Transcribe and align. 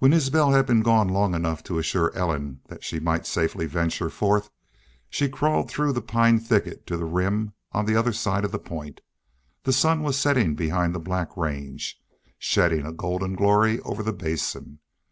When 0.00 0.12
Isbel 0.12 0.50
had 0.50 0.66
been 0.66 0.80
gone 0.82 1.06
long 1.06 1.32
enough 1.32 1.62
to 1.70 1.78
assure 1.78 2.12
Ellen 2.16 2.60
that 2.66 2.82
she 2.82 2.98
might 2.98 3.24
safely 3.24 3.66
venture 3.66 4.10
forth 4.10 4.50
she 5.08 5.28
crawled 5.28 5.70
through 5.70 5.92
the 5.92 6.02
pine 6.02 6.40
thicket 6.40 6.88
to 6.88 6.96
the 6.96 7.04
Rim 7.04 7.52
on 7.70 7.86
the 7.86 7.94
other 7.94 8.12
side 8.12 8.44
of 8.44 8.50
the 8.50 8.58
point. 8.58 9.00
The 9.62 9.72
sun 9.72 10.02
was 10.02 10.18
setting 10.18 10.56
behind 10.56 10.92
the 10.92 10.98
Black 10.98 11.36
Range, 11.36 11.96
shedding 12.36 12.84
a 12.84 12.92
golden 12.92 13.36
glory 13.36 13.78
over 13.82 14.02
the 14.02 14.12
Basin. 14.12 14.80